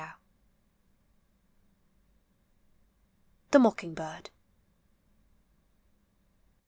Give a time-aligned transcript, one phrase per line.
[0.01, 0.09] Md
[3.51, 4.31] THE MOCKING BIRD.